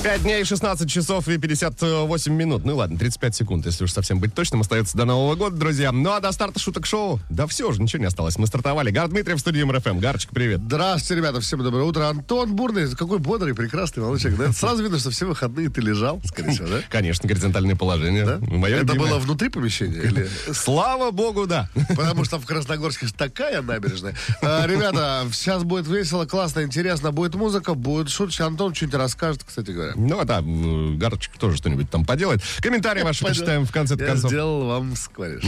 [0.00, 2.64] Шутки шоу, 5 дней, 16 часов и 58 минут.
[2.64, 5.92] Ну ладно, 35 секунд, если уж совсем быть точным, остается до Нового года, друзья.
[5.92, 8.38] Ну а до старта шуток шоу, да все уже, ничего не осталось.
[8.38, 8.90] Мы стартовали.
[8.90, 9.98] Игорь Дмитриев в студии Юмор FM.
[9.98, 10.60] Игорчик, привет.
[10.60, 12.08] Здравствуйте, ребята, всем доброе утро.
[12.08, 14.40] Антон Бурный, какой бодрый, прекрасный молодой человек.
[14.40, 16.80] Да, сразу видно, что все выходные ты лежал, скорее всего, да?
[16.90, 18.24] Конечно, горизонтальное положение.
[18.24, 18.38] Да?
[18.40, 19.10] Мое это любимое.
[19.10, 20.00] было внутри помещения?
[20.00, 20.28] Или...
[20.52, 21.68] Слава богу, да.
[21.88, 24.14] Потому что в Красногорске такая набережная.
[24.42, 27.12] А, ребята, сейчас будет весело, классно, интересно.
[27.12, 28.42] Будет музыка, будет шуточки.
[28.42, 29.89] Антон что-нибудь расскажет, кстати говоря.
[29.96, 32.42] Ну а да, м, Гарчик тоже что-нибудь там поделает.
[32.60, 34.30] Комментарии ваши почитаем в конце Я концов.
[34.30, 35.42] сделал вам скворец.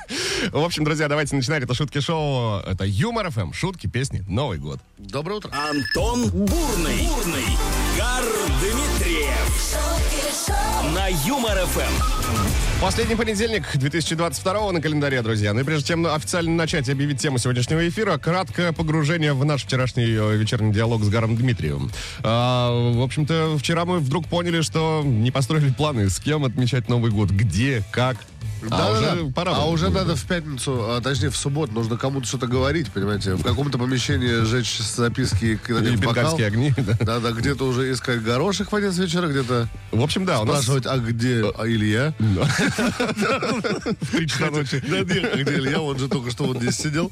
[0.52, 1.62] В общем, друзья, давайте начинать.
[1.62, 2.60] Это шутки шоу.
[2.60, 3.52] Это Юмор ФМ.
[3.52, 4.80] Шутки, песни, Новый год.
[4.98, 5.50] Доброе утро.
[5.52, 7.42] Антон Бурный, Бурный,
[7.96, 9.74] Игорь Дмитриев
[10.94, 12.21] на Юмор ФМ.
[12.82, 15.52] Последний понедельник 2022 на календаре, друзья.
[15.52, 20.06] Ну и прежде чем официально начать объявить тему сегодняшнего эфира, краткое погружение в наш вчерашний
[20.06, 21.92] э, вечерний диалог с Гаром Дмитриевым.
[22.24, 27.12] А, в общем-то, вчера мы вдруг поняли, что не построили планы, с кем отмечать Новый
[27.12, 28.16] год, где, как.
[28.70, 29.52] А уже пора.
[29.54, 33.34] А уже надо в пятницу, а, точнее в субботу, нужно кому-то что-то говорить, понимаете?
[33.34, 36.72] В каком-то помещении жечь записки И бенгальские огни.
[36.76, 36.96] да.
[37.00, 40.62] Да, да, где-то уже искать горошек в конец вечера, где-то В общем, да, у нас...
[40.62, 42.14] спрашивать, а где а, Илья?
[42.22, 44.82] В три часа ночи.
[44.88, 45.80] Да нет, где Илья?
[45.80, 47.10] Он же только что вот здесь сидел.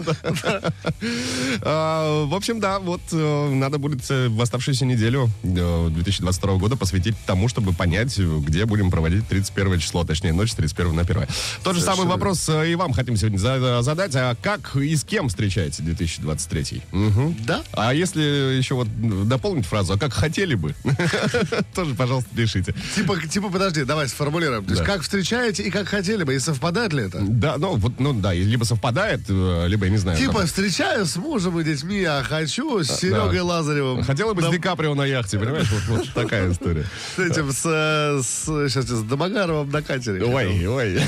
[1.62, 6.76] А, В общем, да, вот э, надо будет э, в оставшуюся неделю э, 2022 года
[6.76, 11.02] посвятить тому, чтобы понять, э, где будем проводить 31 число, точнее, ночь с 31 на
[11.02, 11.26] 1.
[11.62, 14.14] Тот же самый вопрос э, и вам хотим сегодня за- задать.
[14.14, 16.82] А как и с кем встречаете 2023?
[16.92, 17.36] Мгм.
[17.44, 17.62] Да?
[17.72, 18.20] А если
[18.56, 18.88] еще вот
[19.28, 20.74] дополнить фразу, а как хотели бы,
[21.74, 22.74] тоже, пожалуйста, пишите.
[22.94, 24.64] Типа, типа, подожди, давай сформулируем.
[24.64, 24.86] То есть, Да.
[25.00, 27.20] Как встречаете и как хотели бы, и совпадает ли это?
[27.22, 30.18] Да, ну вот, ну да, либо совпадает, э, либо, я не знаю.
[30.18, 34.02] Типа, там, встречаю с мужем и детьми, а хочу с Серегой Лазаревым.
[34.02, 35.70] Хотела бы с Да, Ди Каприо на яхте, понимаешь?
[35.70, 36.84] Вот, вот такая история.
[37.16, 40.22] С этим, с, с, сейчас, с Домогаровым на катере.
[40.22, 41.00] Ой, ой.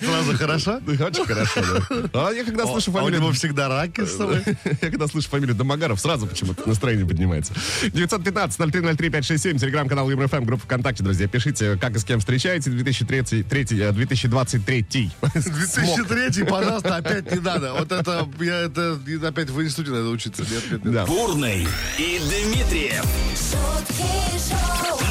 [0.00, 0.80] Сразу хорошо?
[0.86, 2.28] Очень хорошо, да.
[2.28, 3.20] А я когда слышу А у фамилию...
[3.20, 4.42] него всегда раки с собой.
[4.64, 7.52] Я когда слышу фамилию Домогаров, сразу почему-то настроение поднимается.
[7.82, 11.28] 915-0303-567, телеграм-канал ЮморФМ, группа ВКонтакте, друзья.
[11.28, 12.70] Пишите, как и с кем встречаете
[13.02, 15.10] 2003, третий, э, 2023.
[15.22, 17.74] 2003, пожалуйста, опять не надо.
[17.84, 20.42] Вот это, я это опять в институте надо учиться.
[20.42, 20.94] Нет, нет, нет.
[20.94, 21.06] Да.
[21.06, 21.66] Бурный
[21.98, 23.04] и Дмитриев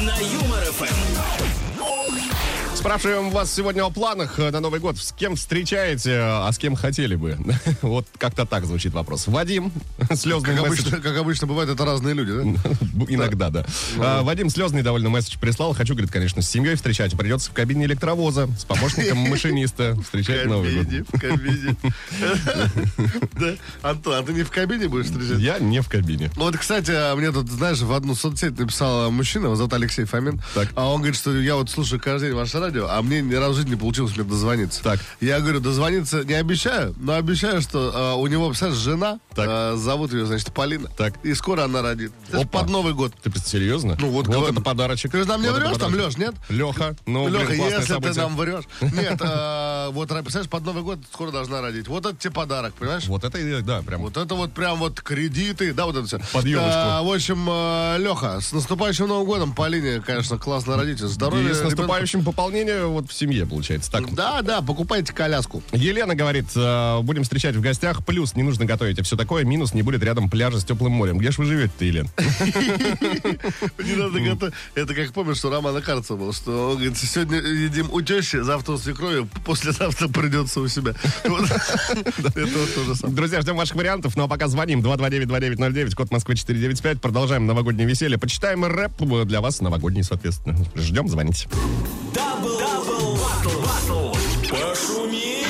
[0.02, 1.43] на Юмор ФМ.
[2.84, 4.98] Спрашиваем вас сегодня о планах э, на Новый год.
[4.98, 7.38] С кем встречаете, а с кем хотели бы?
[7.80, 9.26] Вот как-то так звучит вопрос.
[9.26, 9.72] Вадим,
[10.14, 10.88] слезный Как месседж.
[10.88, 13.04] обычно, как обычно бывает, это разные люди, да?
[13.08, 13.64] Иногда, да.
[13.98, 15.72] А, Вадим слезный довольно месседж прислал.
[15.72, 17.16] Хочу, говорит, конечно, с семьей встречать.
[17.16, 21.06] Придется в кабине электровоза с помощником машиниста встречать Новый год.
[21.08, 21.76] в кабине.
[23.32, 23.54] Да.
[23.80, 25.38] Антон, а ты не в кабине будешь встречать?
[25.38, 26.30] Я не в кабине.
[26.36, 30.42] Ну Вот, кстати, мне тут, знаешь, в одну соцсеть написал мужчина, его зовут Алексей Фомин.
[30.74, 33.52] А он говорит, что я вот слушаю каждый день ваше радио, а мне ни разу
[33.52, 34.82] в жизни не получилось мне дозвониться.
[34.82, 35.00] Так.
[35.20, 39.46] Я говорю, дозвониться не обещаю, но обещаю, что а, у него, представляешь, жена, Так.
[39.48, 40.88] а, зовут ее, значит, Полина.
[40.96, 41.14] Так.
[41.22, 42.12] И скоро она родит.
[42.30, 43.12] Это под Новый год.
[43.22, 43.96] Ты серьезно?
[44.00, 44.52] Ну, вот вот говорю.
[44.52, 45.12] это подарочек.
[45.12, 45.94] Ты же нам не Вот врешь, там.
[45.94, 46.34] Леш, нет?
[46.48, 48.14] Леха, ну, блин, Леха, классное если событие.
[48.14, 48.64] ты нам врешь.
[48.80, 51.88] Нет, а, вот, представляешь, под Новый год скоро должна родить.
[51.88, 53.06] Вот это тебе подарок, понимаешь?
[53.06, 54.02] Вот это, да, прям.
[54.02, 56.18] Вот это вот прям вот кредиты, да, вот это все.
[56.32, 57.04] Под ёлочку.
[57.04, 61.06] в общем, Леха, с наступающим Новым годом, Полине, конечно, классно родите.
[61.06, 61.50] Здоровья.
[61.50, 61.76] И с ребенку.
[61.76, 62.24] наступающим
[62.64, 63.90] пополнением вот в семье, получается.
[63.90, 65.62] Так, Да, да, покупайте коляску.
[65.72, 68.04] Елена говорит, э, будем встречать в гостях.
[68.04, 69.44] Плюс, не нужно готовить, а все такое.
[69.44, 71.18] Минус, не будет рядом пляжа с теплым морем.
[71.18, 72.08] Где ж вы живете-то, Елена?
[73.78, 74.54] Не надо готовить.
[74.74, 78.72] Это как помнишь, что Романа Карца был, что он говорит, сегодня едим у тещи, завтра
[78.72, 80.94] у свекрови, послезавтра придется у себя.
[81.24, 83.16] Это вот то же самое.
[83.16, 84.16] Друзья, ждем ваших вариантов.
[84.16, 87.00] Ну а пока звоним 229-2909, код Москвы 495.
[87.00, 88.18] Продолжаем новогоднее веселье.
[88.18, 90.56] Почитаем рэп для вас новогодний, соответственно.
[90.74, 91.48] Ждем, звоните.
[92.58, 94.10] Double, battle, battle.
[94.50, 95.46] Пошумим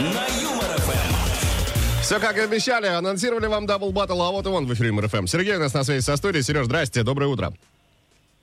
[0.00, 2.00] на Юмор FM.
[2.02, 2.86] Все как и обещали.
[2.86, 5.26] Анонсировали вам double battle, а вот и он в эфире Юмор FM.
[5.26, 6.42] Сергей у нас на связи со студией.
[6.42, 7.52] Сереж, здрасте, доброе утро.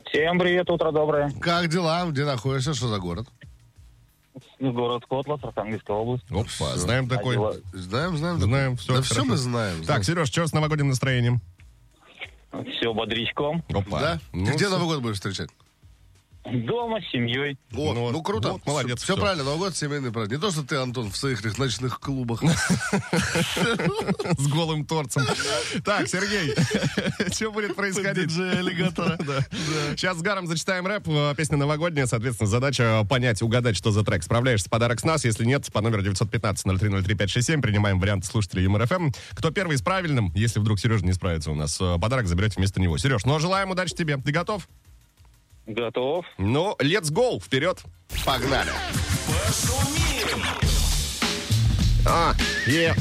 [0.06, 1.32] Всем привет, утро доброе.
[1.40, 2.06] Как дела?
[2.10, 2.74] Где находишься?
[2.74, 3.28] Что за город?
[4.60, 6.24] Город Котлас, Архангельская область.
[6.30, 7.36] Опа, знаем такой.
[7.36, 7.56] Дела.
[7.74, 8.40] Знаем, знаем.
[8.40, 8.96] Знаем, все.
[8.96, 9.84] Да все мы знаем.
[9.86, 11.42] Так, Сереж, что с новогодним настроением?
[12.78, 13.64] Все бодрячком.
[13.74, 14.00] Опа.
[14.00, 14.20] Да?
[14.34, 15.50] Ну, Ты где с- Новый год будешь встречать?
[16.44, 17.56] Дома с семьей.
[17.74, 18.54] О, Ну, ну, круто.
[18.54, 19.22] вот, молодец, Все, всё.
[19.22, 20.38] правильно, Новый год семейный праздник.
[20.38, 22.42] Не то, что ты, Антон, в своих ночных клубах.
[24.38, 25.24] С голым торцем.
[25.86, 26.56] Так, Сергей,
[27.34, 28.28] что будет происходить?
[28.28, 29.18] Диджей аллигатора.
[29.96, 31.08] Сейчас с Гаром зачитаем рэп.
[31.08, 34.24] Э, Песня новогодняя, соответственно, задача понять, угадать, что за трек.
[34.24, 35.24] Справляешься, подарок с нас.
[35.26, 39.12] Если нет, по номеру 915-0303-567 принимаем варианты слушателей Юмор ФМ.
[39.34, 42.82] Кто первый с правильным, если вдруг Сережа не справится у нас, э, подарок заберете вместо
[42.82, 42.98] него.
[42.98, 44.18] Сереж, ну а желаем удачи тебе.
[44.18, 44.68] Ты готов?
[45.68, 46.26] Готов.
[46.38, 47.84] Ну, let's go, вперед.
[48.26, 48.72] Погнали.
[49.28, 50.44] Пошумим!
[52.06, 52.34] А,
[52.68, 52.96] е.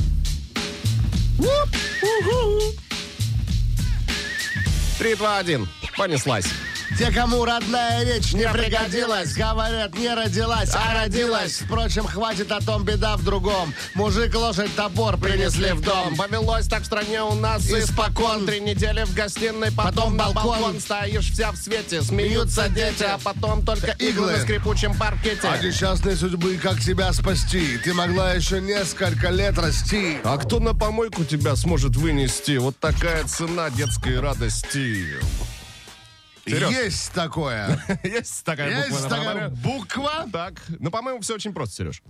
[4.98, 5.68] Три, два, один.
[5.96, 6.46] Понеслась.
[7.00, 11.62] Те, кому родная речь не пригодилась, говорят, не родилась, а родилась.
[11.62, 13.72] Впрочем, хватит о том, беда в другом.
[13.94, 16.14] Мужик, лошадь, топор принесли в дом.
[16.14, 18.44] Повелось так в стране у нас Испокон.
[18.44, 20.44] Три недели в гостиной, потом, Потом балкон.
[20.60, 20.80] балкон.
[20.80, 24.32] Стоишь вся в свете, смеются дети, а потом только иглы Иглы.
[24.32, 25.48] на скрипучем паркете.
[25.48, 27.78] А несчастной судьбы, как тебя спасти?
[27.78, 30.18] Ты могла еще несколько лет расти.
[30.22, 32.58] А кто на помойку тебя сможет вынести?
[32.58, 35.16] Вот такая цена детской радости.
[36.46, 36.70] Серёж.
[36.70, 37.82] Есть такое.
[38.02, 40.26] Есть такая буква Есть такая буква.
[40.32, 42.02] Так, ну, по-моему, все очень просто, Сереж.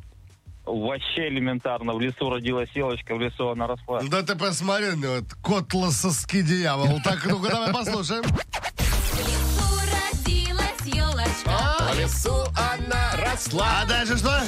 [0.67, 1.95] Вообще элементарно.
[1.95, 4.03] В лесу родилась елочка, в лесу она росла.
[4.03, 7.01] Да ты посмотри, ну, вот, кот лососки дьявол.
[7.05, 8.23] Так, ну-ка, давай послушаем.
[8.23, 9.81] В лесу
[10.25, 11.51] родилась елочка.
[11.79, 13.81] По лесу она росла.
[13.83, 14.43] А дальше что?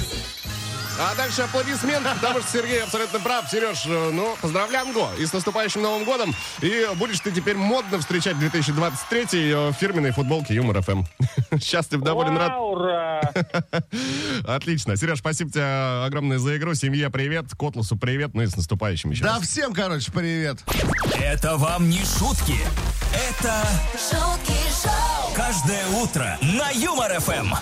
[0.99, 3.49] А дальше аплодисменты, потому что Сергей абсолютно прав.
[3.49, 6.35] Сереж, э, ну, поздравляем го и с наступающим Новым годом.
[6.61, 11.03] И будешь ты теперь модно встречать 2023 э, в фирменной футболке Юмор ФМ.
[11.61, 12.53] Счастлив, доволен, рад.
[12.57, 13.21] Ура, ура!
[14.55, 14.95] Отлично.
[14.95, 15.65] Сереж, спасибо тебе
[16.05, 16.73] огромное за игру.
[16.75, 19.47] Семье привет, Котласу привет, ну и с наступающим еще Да раз.
[19.47, 20.59] всем, короче, привет.
[21.19, 22.57] Это вам не шутки.
[23.13, 23.63] Это
[23.93, 25.33] Шутки шоу.
[25.35, 27.53] каждое утро на Юмор ФМ.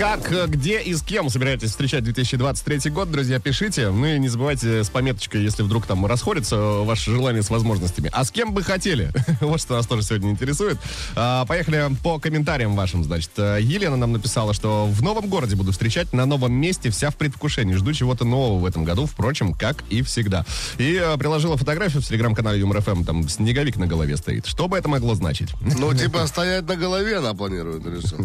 [0.00, 3.90] Как, э, где и с кем собираетесь встречать 2023 год, друзья, пишите.
[3.90, 8.08] Ну и не забывайте с пометочкой, если вдруг там расходятся э, ваши желания с возможностями.
[8.10, 9.12] А с кем бы хотели?
[9.42, 10.78] вот что нас тоже сегодня интересует.
[11.16, 13.32] А, поехали по комментариям вашим, значит.
[13.36, 17.16] Э, Елена нам написала, что в новом городе буду встречать на новом месте, вся в
[17.16, 17.74] предвкушении.
[17.74, 20.46] Жду чего-то нового в этом году, впрочем, как и всегда.
[20.78, 24.46] И э, приложила фотографию в телеграм-канале Юмор ФМ, там снеговик на голове стоит.
[24.46, 25.50] Что бы это могло значить?
[25.60, 28.16] Ну, типа, стоять на голове она планирует, или что?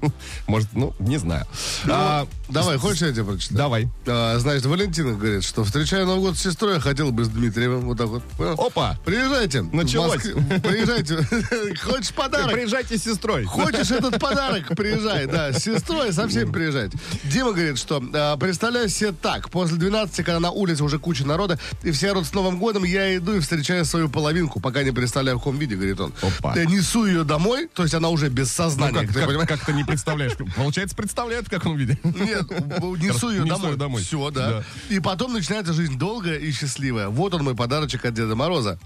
[0.46, 1.23] Может, ну, не знаю.
[1.88, 3.56] А, Давай, хочешь я тебе прочитаю?
[3.58, 3.88] Давай.
[4.06, 7.82] А, значит, Валентина говорит, что встречая Новый год с сестрой, я хотел бы с Дмитриевым.
[7.86, 8.22] Вот так вот.
[8.58, 8.98] Опа!
[9.04, 9.62] Приезжайте.
[9.62, 10.22] Началось.
[10.22, 11.16] Приезжайте.
[11.82, 12.52] Хочешь подарок?
[12.52, 13.44] Приезжайте с сестрой.
[13.44, 14.68] Хочешь этот подарок?
[14.76, 15.52] Приезжай, да.
[15.52, 16.98] С сестрой со всеми приезжайте.
[17.24, 19.50] Дима говорит, что а, представляю себе так.
[19.50, 23.16] После 12, когда на улице уже куча народа, и все орут с Новым годом, я
[23.16, 26.12] иду и встречаю свою половинку, пока не представляю, в каком виде, говорит он.
[26.22, 26.54] Опа.
[26.56, 29.00] Я несу ее домой, то есть она уже без Ну, сознания.
[29.00, 30.32] как, ты как- как-то не представляешь.
[30.56, 31.96] Получается, представляет в каком виде.
[32.02, 33.76] Нет, несу ее Несу домой.
[33.76, 34.02] домой.
[34.02, 34.50] Все, да.
[34.50, 34.64] Да.
[34.90, 37.08] И потом начинается жизнь долгая и счастливая.
[37.08, 38.78] Вот он мой подарочек от Деда Мороза.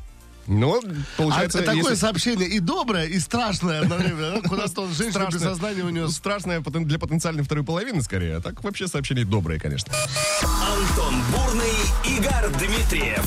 [0.47, 0.83] Ну, А
[1.19, 4.41] получается, такое если- сообщение и доброе, и страшное одновременно.
[4.43, 4.49] да?
[4.49, 6.09] Куда-то он женщина без сознания у нее.
[6.09, 8.37] страшное для потенциальной второй половины, скорее.
[8.37, 9.93] А так вообще сообщение доброе, конечно.
[10.43, 11.73] Антон Бурный,
[12.17, 13.25] Игорь Дмитриев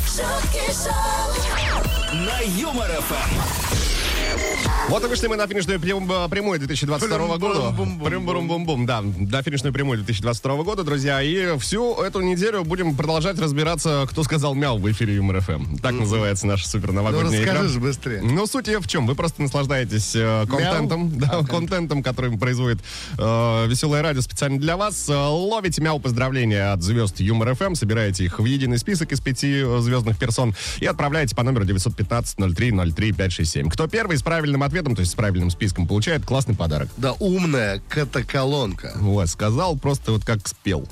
[2.14, 3.71] на Юмор ФМ.
[4.92, 7.74] Вот и вышли мы на финишную прям- прямую 2022 года.
[8.04, 8.86] Прям-бум-бум-бум.
[8.86, 9.02] Да.
[9.02, 11.22] На финишную прямую 2022 года, друзья.
[11.22, 15.78] И всю эту неделю будем продолжать разбираться, кто сказал мяу в эфире Юмор ФМ.
[15.78, 17.54] Так называется наша супер Ну новогодняя игра.
[17.54, 18.22] расскажи же быстрее.
[18.22, 19.08] Ну, суть ее в чем?
[19.08, 22.80] Вы просто наслаждаетесь э, контентом, да, контентом, который производит
[23.18, 25.08] э, Веселое радио специально для вас.
[25.08, 29.64] Э, ловите мяу поздравления от звезд Юмор ФМ, собираете их в единый список из пяти
[29.80, 33.70] звездных персон и отправляете по номеру 915-0303-567.
[33.70, 36.90] Кто первый с правильным ответом, то есть с правильным списком, получает классный подарок.
[36.98, 38.94] Да, умная катаколонка.
[38.96, 40.88] Вот, сказал просто вот как спел.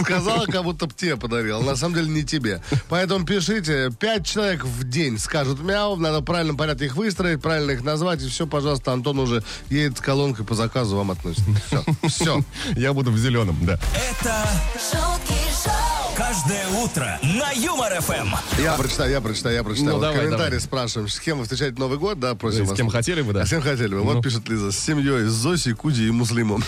[0.00, 1.58] Сказала, как будто б тебе подарил.
[1.58, 2.62] а На самом деле не тебе.
[2.88, 3.90] Поэтому пишите.
[3.98, 5.96] Пять человек в день скажут мяу.
[5.96, 8.22] Надо в правильном порядке их выстроить, правильно их назвать.
[8.22, 11.42] И все, пожалуйста, Антон уже едет с колонкой по заказу вам относит.
[11.66, 11.84] Все.
[12.08, 12.40] Все.
[12.76, 13.78] Я буду в зеленом, да.
[13.94, 14.48] Это
[14.90, 15.34] Шутки
[15.64, 15.91] шоу.
[16.16, 18.34] Каждое утро на Юмор ФМ.
[18.60, 19.92] Я прочитаю, я прочитаю, я прочитаю.
[19.92, 20.60] Ну, Вот давай, комментарий давай.
[20.60, 22.76] спрашиваем, с кем вы встречаете Новый год, да, просим С вас.
[22.76, 23.42] кем хотели бы, да?
[23.42, 24.02] А с кем хотели бы?
[24.02, 24.22] Вот Ну.
[24.22, 26.62] пишет Лиза, с семьей, с Зосей, Куди и Муслимом.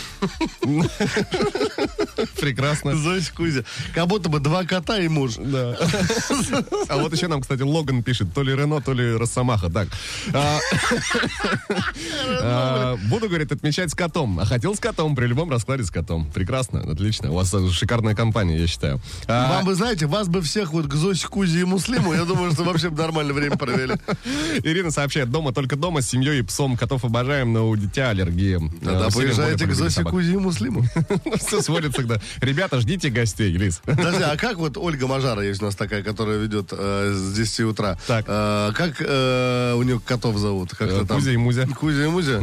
[2.40, 2.94] Прекрасно.
[2.96, 3.64] Зося, Кузя.
[3.94, 5.34] Как будто бы два кота и муж.
[5.38, 5.76] Да.
[6.88, 9.68] А вот еще нам, кстати, Логан пишет, то ли Рено, то ли Росомаха.
[9.70, 9.88] Так.
[10.32, 10.58] А,
[12.42, 14.38] а, Буду, говорит, отмечать с котом.
[14.40, 16.30] А хотел с котом, при любом раскладе с котом.
[16.32, 17.30] Прекрасно, отлично.
[17.30, 19.00] У вас шикарная компания, я считаю.
[19.34, 22.52] А, Вам бы, знаете, вас бы всех вот к Зосе, Кузе и Муслиму, я думаю,
[22.52, 23.94] что вообще бы нормальное время провели.
[24.62, 26.76] Ирина сообщает, дома только дома с семьей и псом.
[26.76, 28.60] Котов обожаем, но у дитя аллергия.
[28.60, 30.04] Тогда время поезжайте к Зосе.
[30.04, 30.84] Кузе и Муслиму.
[31.38, 32.20] Все сводится тогда.
[32.40, 33.80] Ребята, ждите гостей, Лиз.
[33.84, 37.60] Подожди, а как вот Ольга Мажара есть у нас такая, которая ведет э, с 10
[37.60, 37.98] утра?
[38.06, 38.24] Так.
[38.28, 40.70] Э, как э, у нее котов зовут?
[40.74, 41.66] Кузя и Музя.
[41.66, 42.40] Кузя и Музя?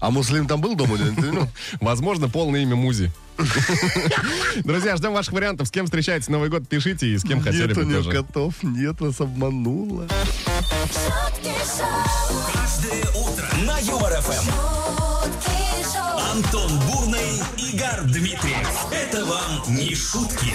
[0.00, 0.96] А Муслим там был дома?
[1.80, 3.12] Возможно, полное имя Музи.
[4.64, 5.68] Друзья, ждем ваших вариантов.
[5.68, 8.10] С кем встречаетесь Новый год, пишите и с кем хотели Нет бы у нее тоже.
[8.10, 10.06] котов, нет, нас обманула.
[10.08, 14.50] шутки шоу, Каждое утро на Юмор ФМ.
[14.50, 18.68] шутки шоу, Антон Бурный, Игорь Дмитриев.
[18.92, 20.52] Это вам не шутки.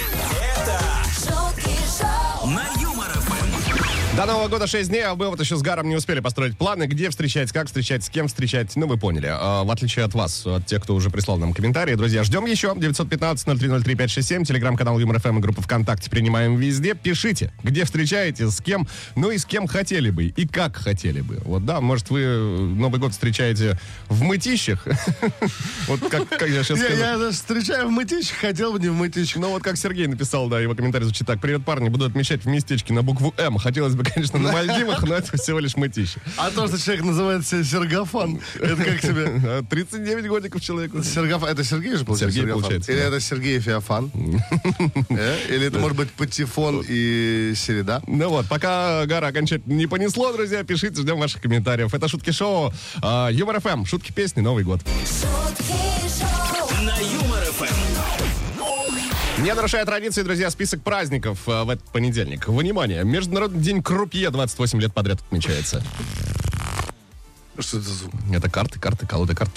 [0.58, 0.80] Это
[1.13, 2.95] шутки шоу, на Юмор.
[4.15, 6.86] До Нового года 6 дней, а мы вот еще с Гаром не успели построить планы,
[6.86, 8.74] где встречать, как встречать, с кем встречать.
[8.77, 9.27] Ну, вы поняли.
[9.29, 11.95] А, В отличие от вас, от тех, кто уже прислал нам комментарии.
[11.95, 12.69] Друзья, ждем еще.
[12.77, 16.95] 915-0303-567, телеграм-канал Юмор ФМ и группа ВКонтакте принимаем везде.
[16.95, 21.41] Пишите, где встречаете, с кем, ну и с кем хотели бы, и как хотели бы.
[21.43, 22.24] Вот да, может, вы
[22.74, 24.88] Новый год встречаете в мытищах.
[25.88, 26.98] Вот как я сейчас Я, сказал.
[26.98, 29.41] я даже встречаю в мытищах, хотел бы не в мытищах.
[29.41, 31.39] Ну вот как Сергей написал, да, его комментарий звучит так.
[31.41, 33.57] Привет, парни, буду отмечать в местечке на букву М.
[33.57, 36.19] Хотелось бы, конечно, на Мальдивах, но это всего лишь мытище.
[36.38, 39.41] А то, что человек называет себя Сергафан, это как тебе?
[39.45, 41.03] А, 39 годиков человеку.
[41.03, 42.38] Сергафан, это Сергей же получается?
[42.38, 44.12] Сергей получается, Или это Сергей Феофан?
[45.09, 45.38] Э?
[45.50, 48.01] Или это может быть Патефон и Середа?
[48.07, 51.93] Ну вот, пока Гара окончательно не понесло, друзья, пишите, ждем ваших комментариев.
[51.93, 54.81] Это Шутки Шоу, а, Юмор ФМ, шутки песни, Новый год.
[55.05, 55.74] шутки
[56.19, 57.95] шоу, На Юмор ФМ.
[59.46, 62.48] Не нарушая традиции, друзья, список праздников а, в этот понедельник.
[62.48, 65.84] Внимание, Международный день крупье 28 лет подряд отмечается.
[67.60, 68.14] Что это за звук?
[68.34, 69.52] Это карты, карты, колоды карт.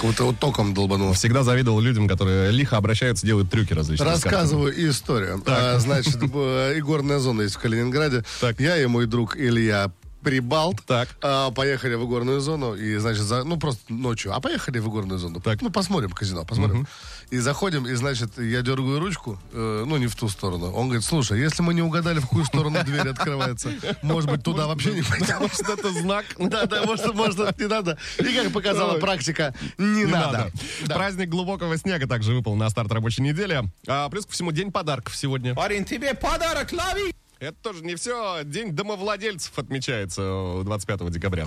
[0.00, 1.12] Кого-то вот током долбануло.
[1.12, 4.10] Всегда завидовал людям, которые лихо обращаются, делают трюки различные.
[4.10, 5.42] Рассказываю историю.
[5.44, 8.24] А, значит, игорная зона есть в Калининграде.
[8.40, 8.58] Так.
[8.58, 9.92] Я и мой друг Илья
[10.26, 11.08] Прибалт Так.
[11.22, 12.74] а, поехали в игорную зону.
[12.74, 14.34] И, значит, за- ну, просто ночью.
[14.34, 15.40] А поехали в игорную зону.
[15.40, 15.62] Так.
[15.62, 16.88] Ну, посмотрим казино, посмотрим.
[17.30, 20.72] И заходим, и, значит, я дергаю ручку, э, ну, не в ту сторону.
[20.72, 23.70] Он говорит, слушай, если мы не угадали, в какую сторону дверь открывается,
[24.02, 25.38] может быть, туда вообще не пойдем.
[25.38, 26.24] Может, это знак?
[26.38, 27.96] Да, да, может, может, не надо.
[28.18, 30.50] И как показала практика, не, надо.
[30.88, 33.62] Праздник глубокого снега также выпал на старт рабочей недели.
[33.86, 35.54] А, плюс ко всему день подарков сегодня.
[35.54, 37.14] Парень, тебе подарок, лови!
[37.38, 38.42] Это тоже не все.
[38.44, 41.46] День домовладельцев отмечается э, 25 декабря.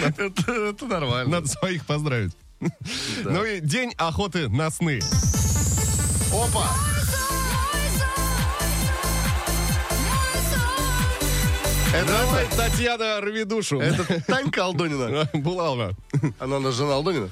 [0.00, 1.30] Это, нормально.
[1.30, 2.32] Надо своих поздравить.
[3.24, 5.00] Ну и день охоты на сны.
[6.32, 6.70] Опа!
[11.94, 13.78] Это, Давай, Татьяна, рви душу.
[13.80, 15.28] это Танька Алдонина.
[15.34, 15.94] Булава.
[16.40, 17.28] Она у нас жена Алдонина.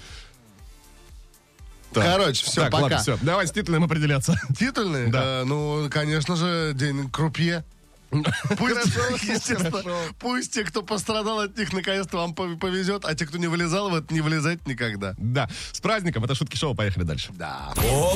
[1.93, 2.05] Так.
[2.05, 2.83] Короче, все, Так, пока.
[2.85, 3.19] ладно, все.
[3.23, 4.41] Давай с титульным определяться.
[4.59, 5.11] Титульный?
[5.11, 5.23] Да.
[5.23, 7.65] Э, ну, конечно же, день крупье.
[8.59, 8.87] Пусть,
[9.23, 9.97] естественно, хорошо.
[10.19, 13.89] пусть те, кто пострадал от них, наконец-то вам пов- повезет, а те, кто не вылезал
[13.89, 15.15] в это, не вылезать никогда.
[15.17, 15.49] Да.
[15.73, 16.23] С праздником.
[16.25, 16.75] Это шутки шоу.
[16.75, 17.31] Поехали дальше.
[17.33, 17.73] Да.
[17.91, 18.13] Ого!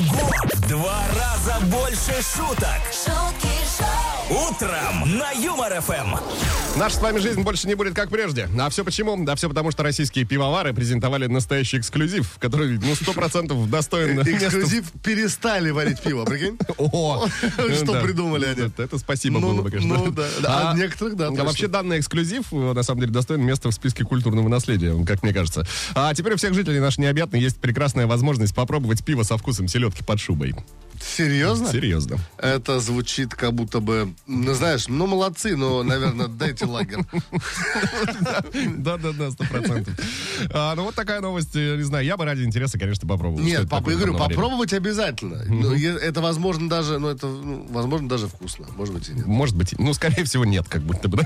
[0.53, 2.79] В Два раза больше шуток.
[2.93, 3.87] шутки шоу,
[4.29, 6.17] Утром на Юмор ФМ.
[6.77, 8.49] Наша с вами жизнь больше не будет как прежде.
[8.59, 9.23] А все почему?
[9.23, 14.27] Да все потому, что российские пивовары презентовали настоящий эксклюзив, который, ну, сто процентов достоин в-
[14.27, 16.57] Эксклюзив перестали варить пиво, прикинь?
[16.77, 17.25] О,
[17.73, 18.61] Что придумали они?
[18.63, 19.95] Это, это спасибо Ну, было бы, конечно.
[19.97, 20.27] ну, да.
[20.41, 23.73] Да, а некоторых, да, А вообще данный эксклюзив, э, на самом деле, достоин места в
[23.73, 25.65] списке культурного наследия, как мне кажется.
[25.95, 30.03] А теперь у всех жителей нашей необъятной есть прекрасная возможность попробовать пиво со вкусом селедки
[30.03, 30.53] под шубой.
[31.01, 31.71] Серьезно?
[31.71, 32.17] Серьезно.
[32.37, 36.99] Это звучит как будто бы, ну знаешь, ну молодцы, но, наверное, дайте лагерь.
[38.77, 39.93] Да-да-да, сто процентов.
[40.53, 43.43] А, Ну вот такая новость, э, не знаю, я бы ради интереса, конечно, попробовал.
[43.43, 45.43] Нет, я говорю, попробовать обязательно.
[45.47, 49.25] Ну, Это возможно даже, ну это, ну, возможно даже вкусно, может быть и нет.
[49.25, 51.25] Может быть, ну, скорее всего, нет, как будто бы?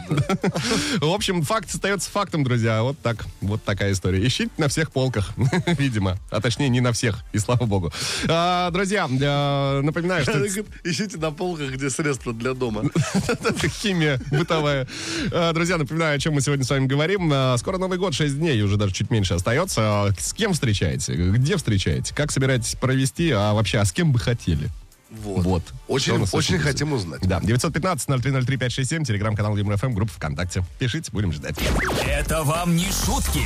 [0.99, 2.83] В общем, факт остается фактом, друзья.
[2.83, 4.25] Вот так, вот такая история.
[4.25, 5.31] Ищите на всех полках,
[5.77, 6.17] видимо.
[6.29, 7.91] А точнее, не на всех, и слава богу.
[8.27, 10.41] А, Друзья, э, напоминаю, что
[10.83, 12.83] Ищите на полках, где средства для дома.
[13.81, 14.87] химия бытовая.
[15.31, 17.29] А, Друзья, напоминаю, о чем мы сегодня с вами говорим.
[17.33, 19.81] А, Скоро Новый год, 6 дней, уже даже чуть меньше остается.
[19.83, 21.13] А, С кем встречаете?
[21.15, 22.13] Где встречаете?
[22.15, 23.31] Как собираетесь провести?
[23.31, 24.69] А вообще, а с кем бы хотели?
[25.11, 25.43] Вот.
[25.43, 25.63] Вот.
[25.89, 27.21] Очень, очень очень хотим узнать.
[27.27, 30.63] Да, 915-0303-567, телеграм-канал Юмор ФМ, группа ВКонтакте.
[30.79, 31.57] Пишите, будем ждать.
[32.07, 33.43] Это вам не шутки.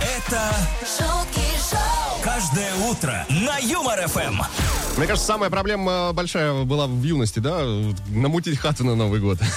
[0.00, 4.40] Это шутки шоу, каждое утро на Юмор ФМ.
[4.98, 7.64] Мне кажется, самая проблема большая была в юности, да?
[8.10, 9.38] Намутить хату на Новый год.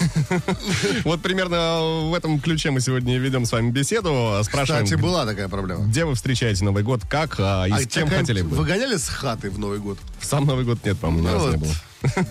[1.04, 4.40] Вот примерно в этом ключе мы сегодня ведем с вами беседу.
[4.44, 5.86] Спрашиваем, Кстати, была такая проблема.
[5.86, 8.56] где вы встречаете Новый год, как а, и А с кем хотели бы.
[8.56, 9.98] Выгоняли с хаты в Новый год?
[10.20, 11.76] В сам Новый год нет, по-моему, ни Ну разу не вот, было.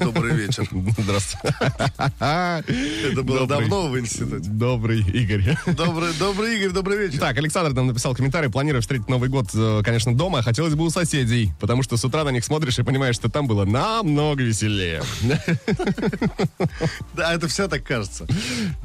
[0.00, 0.68] Добрый вечер.
[0.98, 1.54] Здравствуйте.
[2.20, 3.68] Это было Добрый.
[3.68, 4.48] давно в институте.
[4.48, 5.56] Добрый Игорь.
[5.66, 7.20] Добрый, добрый Игорь, добрый вечер.
[7.20, 8.50] Так, Александр нам написал комментарий.
[8.50, 12.04] Планирую встретить Новый год, э, конечно, дома, а хотелось бы у соседей, потому что с
[12.04, 15.02] утра на них смотришь и понимаешь, что там было намного веселее.
[17.14, 18.26] Да, это все так кажется.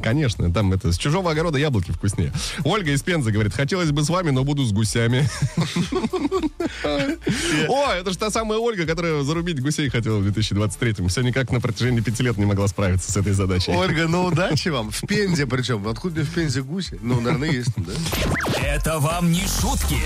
[0.04, 2.32] Конечно, там это с чужого огорода яблоки вкуснее.
[2.64, 5.28] Ольга из Пензы говорит, хотелось бы с вами, но буду с гусями.
[7.68, 10.24] О, это же та самая Ольга, которая зарубить гусей хотела в
[10.80, 11.10] 2023-м.
[11.10, 13.72] Все никак на протяжении пяти лет не могла справиться с этой задачей.
[13.72, 14.92] Ольга, ну удачи вам.
[14.92, 15.88] В Пензе причем.
[15.88, 16.98] Откуда мне в Пензе гуси?
[17.02, 17.94] Ну, наверное, есть, да?
[18.64, 19.98] Это вам не шутки.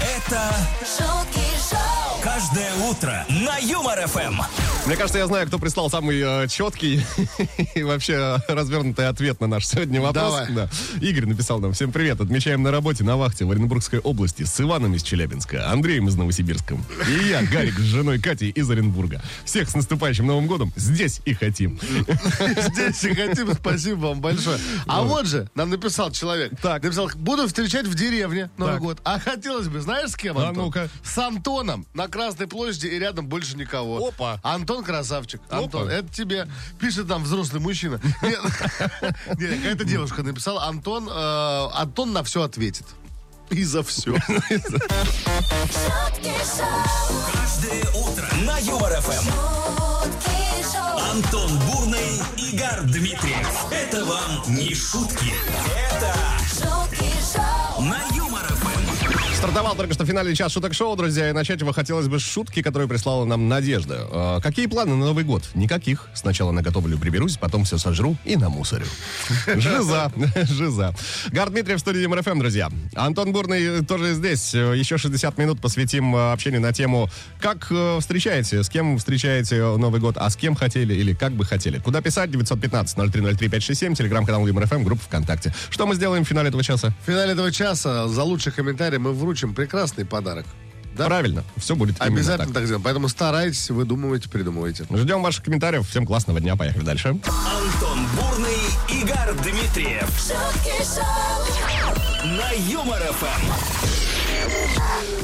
[0.00, 1.40] Это шутки
[1.70, 4.40] шоу, каждое утро на Юмор ФМ.
[4.86, 7.00] Мне кажется, я знаю, кто прислал самый э, четкий
[7.74, 10.46] и вообще развернутый ответ на наш сегодня вопрос.
[10.46, 10.52] Давай.
[10.52, 10.68] Да.
[11.00, 11.72] Игорь написал нам.
[11.72, 12.20] Всем привет.
[12.20, 16.76] Отмечаем на работе на вахте в Оренбургской области с Иваном из Челябинска, Андреем из Новосибирска.
[17.08, 19.22] И я, Гарик, с женой Катей из Оренбурга.
[19.46, 20.72] Всех с наступающим Новым годом.
[20.76, 21.78] Здесь и хотим.
[21.82, 23.52] Здесь и хотим.
[23.54, 24.58] Спасибо вам большое.
[24.86, 26.52] А вот же нам написал человек.
[26.60, 26.82] Так.
[26.82, 28.98] Написал, буду встречать в деревне Новый год.
[29.04, 30.64] А хотелось бы, знаешь, с кем, А Антон?
[30.66, 30.88] ну-ка.
[31.02, 34.08] С Антоном на Красной площади и рядом больше никого.
[34.08, 34.40] Опа.
[34.42, 35.40] Антон красавчик.
[35.50, 36.48] Антон, это тебе
[36.80, 38.00] пишет там взрослый мужчина.
[38.22, 38.40] Нет,
[39.38, 40.64] нет, какая-то девушка написала.
[40.66, 42.86] Антон, э, Антон на все ответит.
[43.50, 44.14] И за все.
[47.32, 49.14] Каждое утро на Юмор ФМ.
[49.14, 53.66] шутки шоу, Антон Бурный, Игорь Дмитриев.
[53.70, 55.32] Это вам не шутки.
[55.96, 56.14] Это
[56.46, 58.23] шутки шоу, на ФМ.
[59.44, 62.62] Стартовал только что финальный час шуток шоу, друзья, и начать его хотелось бы с шутки,
[62.62, 64.08] которую прислала нам Надежда.
[64.10, 65.42] Э, какие планы на Новый год?
[65.52, 66.08] Никаких.
[66.14, 68.86] Сначала наготовлю, приберусь, потом все сожру и намусорю.
[69.54, 70.10] Жиза,
[70.48, 70.94] жиза.
[71.30, 72.70] Гар Дмитриев в студии МРФМ, друзья.
[72.94, 74.54] Антон Бурный тоже здесь.
[74.54, 79.56] Э, Еще 60 минут посвятим э, общению на тему, как э, встречаете, с кем встречаете
[79.76, 81.80] Новый год, а с кем хотели или как бы хотели.
[81.80, 82.30] Куда писать?
[82.30, 85.52] 915-0303-567, телеграм-канал МРФМ, группа ВКонтакте.
[85.68, 86.94] Что мы сделаем в финале этого часа?
[87.02, 90.46] В финале этого часа за лучший комментарий мы вручим прекрасный подарок.
[90.96, 91.06] Да?
[91.06, 92.54] Правильно, все будет Обязательно так.
[92.54, 92.82] так сделаем.
[92.84, 94.86] Поэтому старайтесь, выдумывайте, придумывайте.
[94.90, 95.88] Ждем ваших комментариев.
[95.88, 96.54] Всем классного дня.
[96.54, 97.08] Поехали дальше.
[97.08, 100.08] Антон Бурный, Игорь Дмитриев.
[102.24, 103.93] На Юмор ФМ.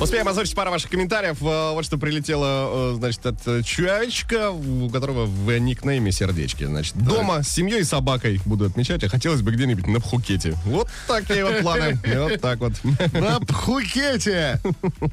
[0.01, 1.37] Успеем озвучить пару ваших комментариев.
[1.43, 6.65] Э, Вот что прилетело, э, значит, от э, человечка, у которого в никнейме сердечки.
[6.65, 10.57] Значит, дома с семьей и собакой буду отмечать, а хотелось бы где-нибудь на Пхукете.
[10.65, 11.99] Вот такие вот планы.
[12.17, 12.73] Вот так вот.
[13.13, 14.59] На Пхукете!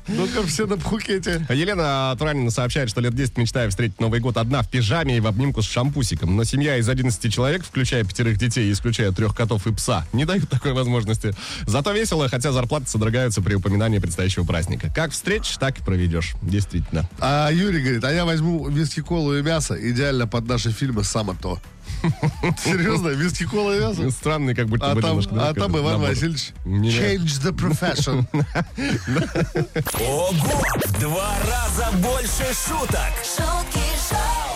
[0.08, 1.46] Ну-ка, все на Пхукете.
[1.50, 5.28] Елена Туранина сообщает, что лет 10 мечтаю встретить Новый год одна в пижаме и в
[5.28, 6.36] обнимку с шампусиком.
[6.38, 10.24] Но семья из 11 человек, включая пятерых детей и исключая трех котов и пса, не
[10.24, 11.34] дают такой возможности.
[11.66, 14.92] Зато весело, хотя зарплаты содрогаются при упоминании предстоящего праздника.
[14.94, 16.34] Как встретишь, так и проведешь.
[16.42, 17.08] Действительно.
[17.20, 21.34] А Юрий говорит, а я возьму виски, колу и мясо идеально под наши фильмы «Само
[21.40, 21.60] то».
[22.64, 23.10] Серьезно?
[23.10, 24.12] Виски, кола и мясо?
[24.12, 26.10] Странный, как будто А бы там, немножко, а там Иван набор.
[26.10, 26.52] Васильевич.
[26.66, 28.26] Не- Change the profession.
[30.00, 30.64] Ого!
[30.86, 33.14] В два раза больше шуток.
[33.24, 33.87] шутки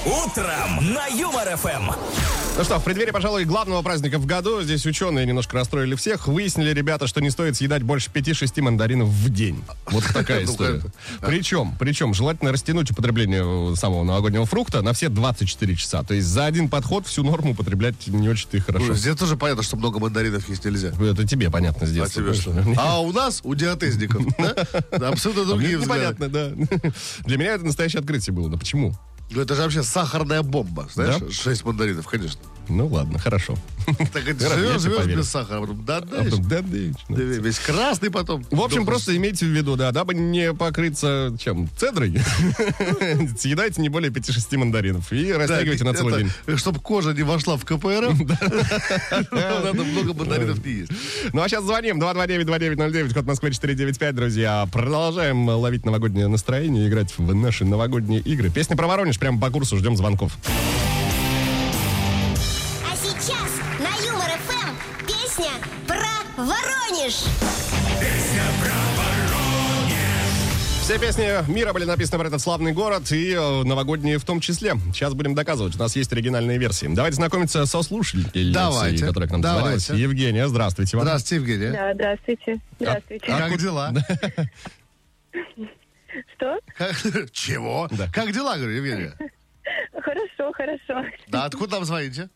[0.05, 1.91] Утром на Юмор ФМ.
[2.57, 6.27] Ну что, в преддверии, пожалуй, главного праздника в году, здесь ученые немножко расстроили всех.
[6.27, 9.63] Выяснили, ребята, что не стоит съедать больше 5-6 мандаринов в день.
[9.85, 10.77] Вот такая Ну, история.
[10.79, 16.03] это- Причем, причем, желательно растянуть употребление самого новогоднего фрукта на все 24 часа.
[16.03, 18.87] То есть за один подход всю норму употреблять не очень-то и хорошо.
[18.87, 20.89] Ну, Здесь тоже понятно, что много мандаринов есть нельзя.
[20.89, 22.51] Это тебе понятно с А тебе что?
[22.77, 24.55] А у нас, у диатезников, да?
[25.09, 26.15] Абсолютно А другие взгляды.
[26.17, 26.91] непонятно, да.
[27.25, 28.49] Для меня это настоящее открытие было.
[28.49, 28.93] Но почему?
[29.31, 31.19] Ну, это же вообще сахарная бомба, знаешь?
[31.19, 31.31] Да?
[31.31, 32.39] Шесть мандаринов, конечно.
[32.71, 33.57] Ну ладно, хорошо.
[34.13, 35.17] Так это поверю.
[35.17, 38.45] без сахара, потом, да, да, А потом, да, да, весь красный потом.
[38.49, 41.69] В общем, просто имейте в виду, да, дабы не покрыться чем?
[41.77, 42.13] Цедрой,
[43.37, 46.57] съедайте не более 5-6 мандаринов и растягивайте на целый день.
[46.57, 48.19] Чтобы кожа не вошла в КПРФ,
[49.31, 50.91] надо много мандаринов не есть.
[51.33, 54.67] Ну а сейчас звоним 229-2909, код Москвы 495, друзья.
[54.71, 58.49] Продолжаем ловить новогоднее настроение, играть в наши новогодние игры.
[58.49, 60.37] Песня про Воронеж, прямо по курсу, ждем звонков.
[67.11, 67.41] Воронеж.
[70.81, 74.73] Все песни мира были написаны про этот славный город и э, новогодние в том числе.
[74.93, 76.87] Сейчас будем доказывать, у нас есть оригинальные версии.
[76.87, 79.95] Давайте знакомиться со слушателем, Давайте, которая к нам давайте.
[79.95, 81.05] Евгения, здравствуйте вам.
[81.05, 81.71] Здравствуйте, Евгения.
[81.71, 82.59] Да, здравствуйте.
[82.79, 83.25] Здравствуйте.
[83.25, 83.93] Как дела?
[86.35, 86.59] Что?
[87.31, 87.87] Чего?
[87.91, 88.09] Да.
[88.11, 89.13] Как дела, говорю, Евгения?
[89.93, 91.05] Хорошо, хорошо.
[91.27, 92.29] Да, откуда нам звоните?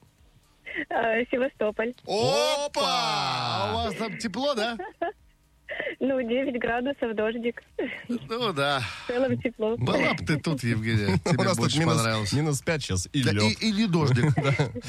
[0.89, 1.93] Э, Севастополь.
[2.05, 2.81] Опа!
[2.83, 4.77] А у вас там тепло, да?
[5.99, 7.61] Ну, 9 градусов, дождик.
[8.29, 8.81] Ну да.
[9.05, 9.75] В целом тепло.
[9.77, 11.19] Была бы ты тут, Евгения.
[11.25, 12.33] У Тебе нас тут больше минус, понравилось.
[12.33, 13.43] минус 5 сейчас и Да, лед.
[13.61, 14.25] и, и не дождик.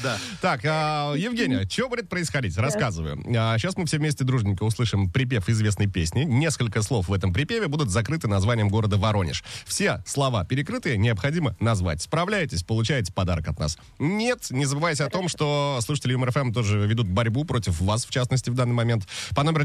[0.03, 0.17] Да.
[0.41, 2.57] Так, а, Евгения, что будет происходить?
[2.57, 3.23] Рассказываю.
[3.35, 6.23] А, сейчас мы все вместе дружненько услышим припев известной песни.
[6.23, 9.43] Несколько слов в этом припеве будут закрыты названием города Воронеж.
[9.65, 12.01] Все слова перекрытые, необходимо назвать.
[12.01, 13.77] Справляетесь, получаете подарок от нас.
[13.99, 18.09] Нет, не забывайте о том, что слушатели Юмор ФМ тоже ведут борьбу против вас, в
[18.11, 19.05] частности, в данный момент.
[19.35, 19.63] По номеру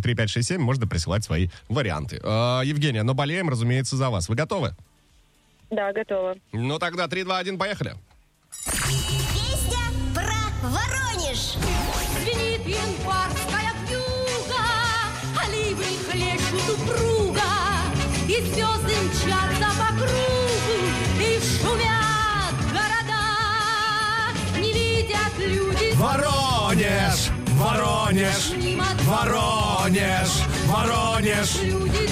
[0.00, 2.20] 915-0303-567 можно присылать свои варианты.
[2.22, 4.28] А, Евгения, но болеем, разумеется, за вас.
[4.28, 4.74] Вы готовы?
[5.70, 6.36] Да, готово.
[6.52, 7.94] Ну тогда 3, 2, 1, поехали.
[8.64, 9.78] Песня
[10.14, 11.54] про Воронеж.
[12.22, 14.64] Звенит январская вьюга,
[15.42, 17.42] Оливы хлещут упруга,
[18.28, 19.65] И звезды мчатся
[27.56, 28.52] Воронеж!
[29.04, 30.28] Воронеж!
[30.66, 31.50] Воронеж!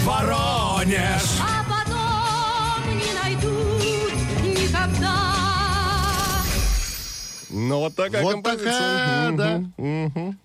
[0.05, 1.23] Воронеж!
[1.41, 3.83] А потом не найдут
[4.43, 5.17] никогда.
[7.51, 8.73] Ну вот такая Вот композиция.
[8.73, 9.63] такая, Мгм, да.
[9.77, 10.39] мгм.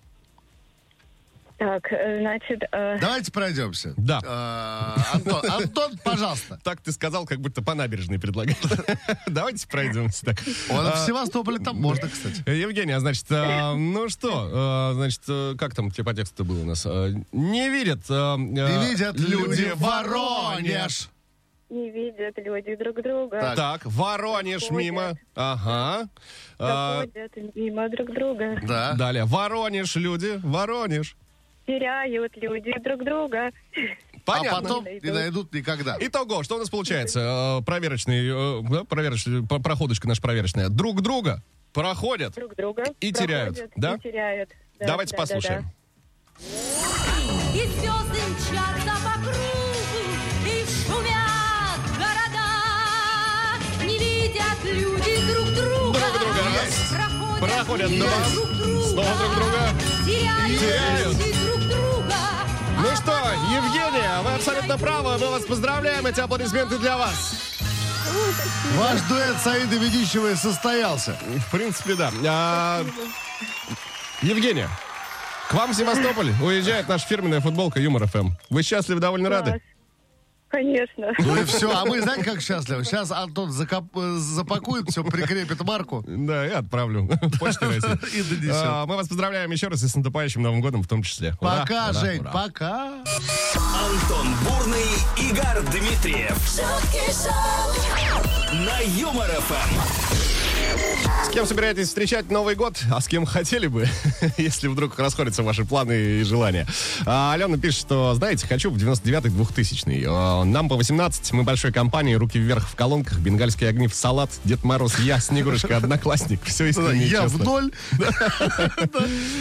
[1.59, 3.93] Так, э, значит, э, Давайте пройдемся.
[3.97, 4.21] Да.
[4.25, 6.57] А, Антон, Антон, пожалуйста.
[6.63, 8.57] Так ты сказал, как будто по набережной предлагаешь.
[9.27, 10.37] Давайте пройдемся так.
[10.69, 12.49] Он А, в Севастополе там можно, кстати.
[12.49, 16.65] Евгения, значит, а, ну что, а, значит, а, как там тебе по тексту было у
[16.65, 16.85] нас?
[16.85, 17.99] А, Не видят.
[18.09, 21.09] а, а, Не видят люди Воронеж.
[21.69, 23.37] не видят люди друг друга.
[23.39, 23.55] Так.
[23.57, 24.85] Так, Воронеж Проходят.
[24.85, 25.11] мимо.
[25.35, 26.07] Ага.
[26.57, 28.59] А, Проходят мимо друг друга.
[28.65, 28.93] Да.
[28.93, 29.25] Далее.
[29.25, 30.39] Воронеж, люди.
[30.41, 31.17] Воронеж.
[31.69, 33.51] Теряют люди друг друга.
[33.51, 33.51] А
[34.25, 34.61] Понятно.
[34.61, 35.97] потом не найдут никогда.
[35.99, 37.59] Итого, что у нас получается?
[37.61, 40.69] Э, Проверочный, э, да, проверочный, про- проходочка наша проверочная.
[40.69, 42.33] Друг друга проходят.
[42.33, 42.85] Друг друга.
[43.01, 43.95] И теряют, проходят, да?
[43.95, 44.49] И теряют.
[44.79, 45.71] Да, Давайте да, да, послушаем.
[46.39, 50.01] И звезды мчатся по кругу,
[50.45, 52.49] и шумят города.
[53.85, 55.99] Не видят люди друг друга.
[55.99, 56.63] Друг друга.
[56.65, 56.95] Есть.
[56.95, 58.83] Проходят, Проходят друг друга.
[58.87, 59.69] Снова друг друга.
[60.05, 61.48] Теряют, Теряют.
[62.81, 63.11] Ну что,
[63.51, 65.17] Евгения, вы абсолютно правы.
[65.17, 66.05] Мы вас поздравляем.
[66.05, 67.57] Эти аплодисменты для вас.
[68.77, 71.17] Ваш дуэт Саида Ведищева состоялся.
[71.47, 72.11] В принципе, да.
[72.25, 72.85] А,
[74.21, 74.69] Евгения,
[75.49, 78.29] к вам в Севастополь уезжает наша фирменная футболка Юмор ФМ.
[78.49, 79.61] Вы счастливы, довольно рады?
[80.49, 81.11] Конечно.
[81.19, 81.71] Ну и все.
[81.71, 82.83] А мы знаете, как счастливы?
[82.83, 86.03] Сейчас Антон закоп- запакует все, прикрепит марку.
[86.07, 87.07] Да, я отправлю.
[87.39, 88.15] Почтой России.
[88.19, 88.63] И донесет.
[88.65, 91.35] А, Мы вас поздравляем еще раз и с наступающим Новым годом в том числе.
[91.39, 92.31] Пока, ура, Жень, ура.
[92.31, 92.85] пока.
[92.85, 94.85] Антон Бурный,
[95.17, 96.37] Игорь Дмитриев
[98.65, 100.28] на Юмор ФМ.
[101.25, 102.81] С кем собираетесь встречать Новый год?
[102.91, 103.87] А с кем хотели бы,
[104.37, 106.65] если вдруг расходятся ваши планы и желания?
[107.05, 111.71] А, Алена пишет, что, знаете, хочу в 99-й 2000 А, Нам по 18, мы большой
[111.71, 116.41] компанией, руки вверх в колонках, бенгальские огни в салат, Дед Мороз, я, Снегурочка, Одноклассник.
[116.45, 117.45] Все искренне Я в честно.
[117.45, 117.71] ноль.
[117.99, 118.09] Да.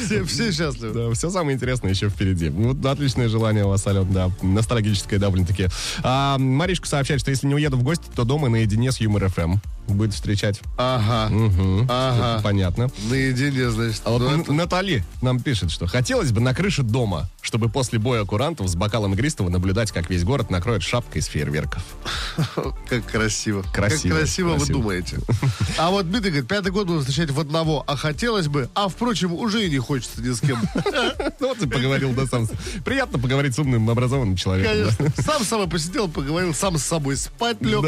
[0.04, 0.92] Все все счастливы.
[0.92, 2.50] Да, все самое интересное еще впереди.
[2.50, 4.30] Ну, Вот отличное желание у вас, Ален, да.
[4.42, 5.68] Ностальгическое довольно-таки.
[6.02, 9.56] А, Маришка сообщает, что если не уеду в гости, то дома наедине с Юмор ФМ.
[9.88, 10.60] Будет встречать.
[10.76, 11.32] Ага.
[11.34, 11.86] Мгм.
[11.90, 12.42] Ага.
[12.42, 12.90] Понятно.
[13.10, 14.02] Наедине, значит.
[14.04, 17.98] А вот Ну, это- Натали нам пишет, что хотелось бы на крыше дома, чтобы после
[17.98, 21.82] боя курантов с бокалом игристого наблюдать, как весь город накроет шапкой из фейерверков.
[22.88, 23.62] Как красиво.
[23.62, 24.48] Красиво, Как красиво, красиво.
[24.54, 25.18] вы думаете.
[25.78, 29.32] А вот Дмитрий говорит, пятый год будем встречать в одного, а хотелось бы, а впрочем,
[29.32, 30.58] уже и не хочется ни с кем.
[31.40, 32.48] Ну вот и поговорил, да, сам.
[32.84, 34.72] Приятно поговорить с умным, образованным человеком.
[34.96, 35.22] Конечно.
[35.22, 37.84] Сам с собой посидел, поговорил, сам с собой спать лег.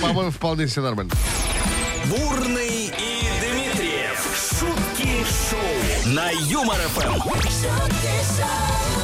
[0.00, 1.11] По-моему, вполне все нормально.
[2.06, 4.18] Бурный и Дмитриев.
[4.58, 7.20] Шутки шоу на Юмор ФМ.
[7.22, 9.01] шутки шоу,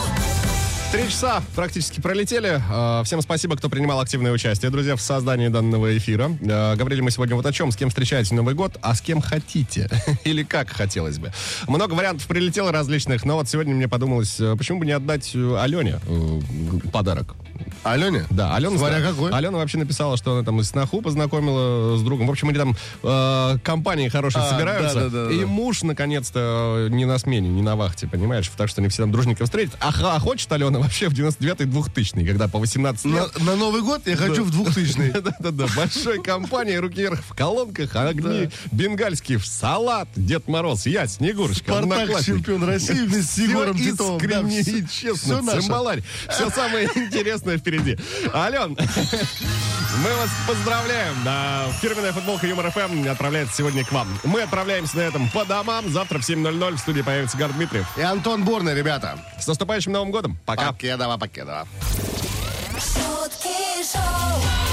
[0.90, 2.62] Три часа практически пролетели.
[2.70, 6.30] А, Всем спасибо, кто принимал активное участие, друзья, в создании данного эфира.
[6.50, 7.70] А, Говорили мы сегодня вот о чем.
[7.72, 9.90] С кем встречаете Новый год, а с кем хотите.
[10.24, 11.30] Или как хотелось бы.
[11.66, 15.56] Много вариантов прилетело различных, но вот сегодня мне подумалось, э, почему бы не отдать э,
[15.60, 16.40] Алене э,
[16.90, 17.34] подарок.
[17.82, 18.24] Алене?
[18.30, 19.30] Да, Алена, Смотря какой.
[19.32, 22.28] Алена вообще написала, что она там и сноху познакомила с другом.
[22.28, 24.94] В общем, они там э, компании хорошие А, собираются.
[24.94, 25.34] да-да-да-да.
[25.34, 28.50] и муж, наконец-то, не на смене, не на вахте, понимаешь?
[28.56, 29.76] Так что они все там дружненько встретят.
[29.80, 33.40] А, а хочет Алена вообще в 99-й 2000 когда по 18 На, лет.
[33.40, 38.48] на Новый год я хочу в 2000 Да-да-да, большой компании, руки вверх в колонках, огни
[38.72, 44.18] бенгальские в салат, Дед Мороз, я, Снегурочка, Спартак чемпион России вместе с Егором Титовым.
[44.18, 46.02] Да, искренне всё- и честно, цимбаларь.
[46.30, 47.96] Все самое интересное впереди.
[48.34, 48.76] Ален,
[50.02, 51.16] мы вас поздравляем.
[51.24, 54.06] Да, фирменная футболка Юмор ФМ отправляется сегодня к вам.
[54.22, 55.88] Мы отправляемся на этом по домам.
[55.88, 57.86] Завтра в 7.00 в студии появится Гар Дмитриев.
[57.96, 59.18] И Антон Бурный, ребята.
[59.40, 60.38] С наступающим Новым годом.
[60.46, 60.72] Пока.
[60.72, 61.66] Покедова, покедова.
[62.76, 64.67] Шутки шоу.